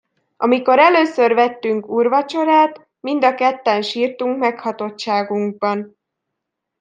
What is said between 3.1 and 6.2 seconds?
a ketten sírtunk meghatottságunkban.